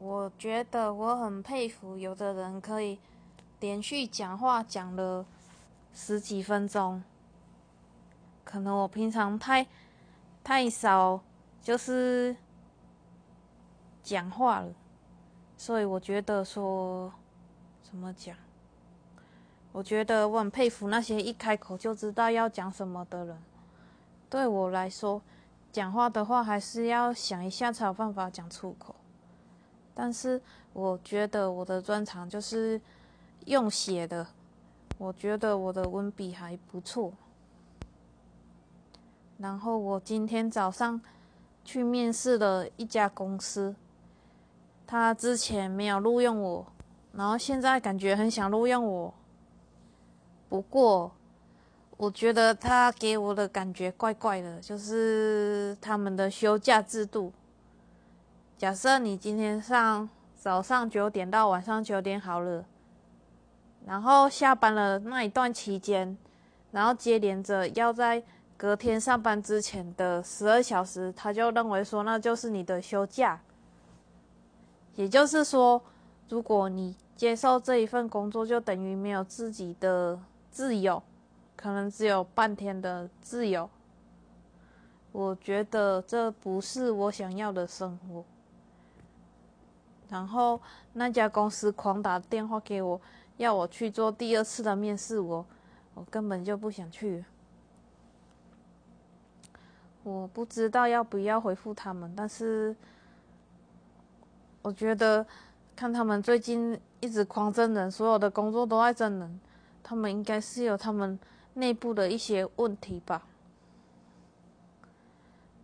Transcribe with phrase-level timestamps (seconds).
[0.00, 2.98] 我觉得我很佩服有的人可以
[3.60, 5.26] 连续讲话讲了
[5.92, 7.02] 十几分钟，
[8.42, 9.66] 可能我平常太
[10.42, 11.20] 太少
[11.60, 12.34] 就是
[14.02, 14.72] 讲话了，
[15.58, 17.12] 所以我觉得说
[17.82, 18.34] 怎么讲？
[19.70, 23.38] 我觉得我很佩服那些一开口就知道要讲什么的人。
[24.30, 25.20] 对我来说，
[25.70, 28.94] 讲话的话还是要想一下才有办法讲出口。
[30.02, 30.40] 但是
[30.72, 32.80] 我觉得我的专长就是
[33.44, 34.26] 用写的，
[34.96, 37.12] 我觉得我的文笔还不错。
[39.36, 40.98] 然后我今天早上
[41.66, 43.76] 去面试了一家公司，
[44.86, 46.66] 他之前没有录用我，
[47.12, 49.12] 然后现在感觉很想录用我。
[50.48, 51.12] 不过，
[51.98, 57.30] 我觉得他给我的感觉怪怪的，就是他们的休假制度。
[58.60, 60.06] 假设你今天上
[60.36, 62.62] 早上九点到晚上九点好了，
[63.86, 66.14] 然后下班了那一段期间，
[66.70, 68.22] 然后接连着要在
[68.58, 73.40] 隔天上班之前的十二小时，他就认为说那就是你的休假。
[74.94, 75.80] 也就是说，
[76.28, 80.20] 如果你接受这一份工作，就等于没有自己的。
[80.50, 81.02] 自由，
[81.56, 83.70] 可能只有半天的自由。
[85.12, 88.22] 我觉得这不是我想要的生活。
[90.10, 90.60] 然后
[90.94, 93.00] 那家公司狂打电话给我，
[93.36, 95.46] 要我去做第二次的面试，我
[95.94, 97.24] 我根本就不想去。
[100.02, 102.74] 我不知道要不要回复他们，但是
[104.62, 105.24] 我觉得
[105.76, 109.40] 看他们最近一直狂征人，所有的工作都在征人。
[109.82, 111.18] 他们应该是有他们
[111.54, 113.22] 内部的一些问题吧。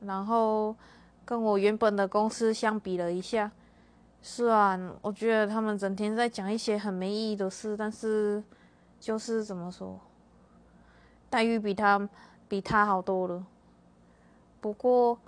[0.00, 0.74] 然后
[1.24, 3.50] 跟我原本的公司相比了一下，
[4.20, 8.42] 虽然我觉得他们整天在讲一些很没意义的事，但是
[8.98, 9.98] 就是怎么说，
[11.30, 12.08] 待遇比他
[12.48, 13.46] 比他好多了。
[14.60, 15.18] 不过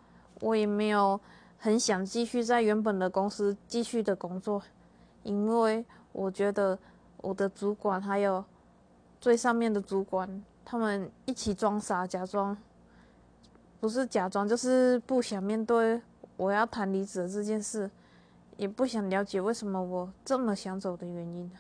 [0.41, 1.19] 我也没有
[1.59, 4.63] 很想继续在原本的公司继续的工作，
[5.23, 6.79] 因为我觉得
[7.19, 8.45] 我的主管还有。
[9.21, 12.57] 最上面的主管，他们一起装傻，假装
[13.79, 16.01] 不是假装，就是不想面对
[16.39, 17.91] 我要谈离职这件事，
[18.61, 21.51] 也不想了解为什么我这么想走的原因。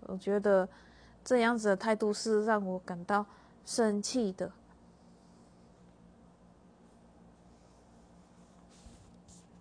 [0.00, 0.68] 我觉得
[1.22, 3.24] 这样子的态度是让我感到
[3.64, 4.50] 生气的。